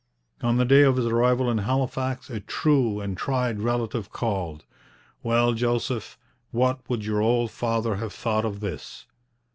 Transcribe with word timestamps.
On 0.41 0.57
the 0.57 0.65
day 0.65 0.81
of 0.81 0.95
his 0.95 1.05
arrival 1.05 1.47
in 1.47 1.59
Halifax 1.59 2.31
a 2.31 2.39
true 2.39 2.99
and 2.99 3.15
tried 3.15 3.59
relative 3.61 4.09
called. 4.11 4.65
'Well, 5.21 5.53
Joseph, 5.53 6.17
what 6.49 6.79
would 6.89 7.05
your 7.05 7.21
old 7.21 7.51
father 7.51 7.97
have 7.97 8.11
thought 8.11 8.43
of 8.43 8.61
this?' 8.61 9.05